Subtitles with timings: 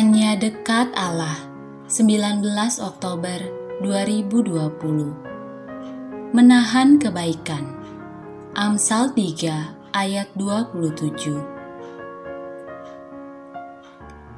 [0.00, 1.36] Hanya dekat Allah.
[1.92, 2.40] 19
[2.80, 3.36] Oktober
[3.84, 7.68] 2020 Menahan kebaikan.
[8.56, 11.36] Amsal 3 ayat 27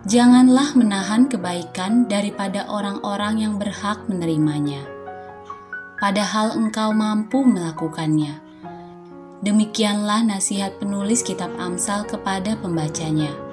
[0.02, 4.82] Janganlah menahan kebaikan daripada orang-orang yang berhak menerimanya.
[6.02, 8.34] Padahal engkau mampu melakukannya.
[9.46, 13.51] Demikianlah nasihat penulis kitab Amsal kepada pembacanya.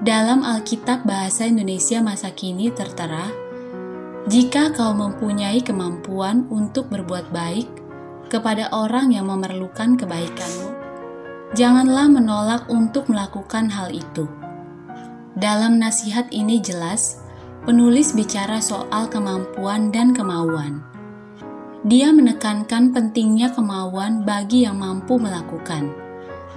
[0.00, 3.28] Dalam Alkitab Bahasa Indonesia masa kini tertera,
[4.32, 7.68] jika kau mempunyai kemampuan untuk berbuat baik
[8.32, 10.72] kepada orang yang memerlukan kebaikanmu,
[11.52, 14.24] janganlah menolak untuk melakukan hal itu.
[15.36, 17.20] Dalam nasihat ini jelas
[17.68, 20.80] penulis bicara soal kemampuan dan kemauan.
[21.84, 25.92] Dia menekankan pentingnya kemauan bagi yang mampu melakukan.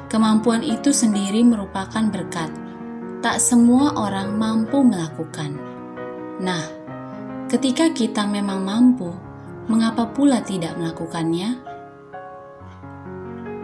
[0.07, 2.62] Kemampuan itu sendiri merupakan berkat.
[3.23, 5.55] Tak semua orang mampu melakukan.
[6.43, 6.67] Nah,
[7.47, 9.15] ketika kita memang mampu,
[9.71, 11.55] mengapa pula tidak melakukannya?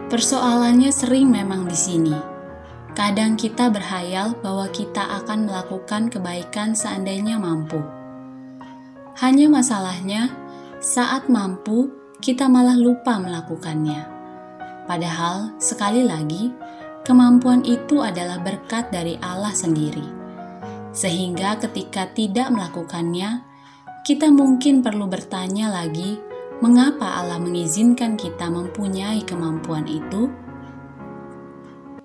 [0.08, 2.40] Persoalannya sering memang di sini
[2.90, 7.78] Kadang kita berhayal bahwa kita akan melakukan kebaikan seandainya mampu.
[9.22, 10.34] Hanya masalahnya,
[10.82, 11.86] saat mampu,
[12.18, 14.02] kita malah lupa melakukannya.
[14.90, 16.50] Padahal, sekali lagi,
[17.10, 20.06] kemampuan itu adalah berkat dari Allah sendiri.
[20.94, 23.42] Sehingga ketika tidak melakukannya,
[24.06, 26.22] kita mungkin perlu bertanya lagi,
[26.62, 30.30] mengapa Allah mengizinkan kita mempunyai kemampuan itu?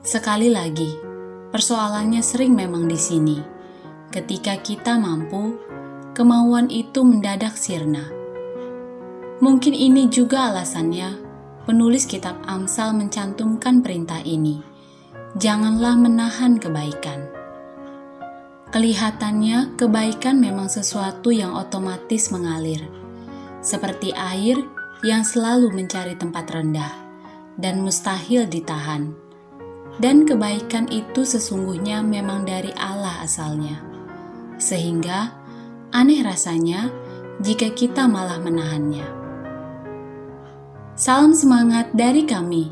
[0.01, 0.97] Sekali lagi,
[1.53, 3.37] persoalannya sering memang di sini.
[4.09, 5.53] Ketika kita mampu,
[6.17, 8.09] kemauan itu mendadak sirna.
[9.37, 11.21] Mungkin ini juga alasannya
[11.69, 14.74] penulis kitab Amsal mencantumkan perintah ini.
[15.35, 17.27] Janganlah menahan kebaikan.
[18.71, 22.87] Kelihatannya kebaikan memang sesuatu yang otomatis mengalir,
[23.59, 24.55] seperti air
[25.03, 26.91] yang selalu mencari tempat rendah
[27.59, 29.25] dan mustahil ditahan
[29.99, 33.79] dan kebaikan itu sesungguhnya memang dari Allah asalnya.
[34.59, 35.31] Sehingga
[35.95, 36.91] aneh rasanya
[37.39, 39.07] jika kita malah menahannya.
[40.95, 42.71] Salam semangat dari kami,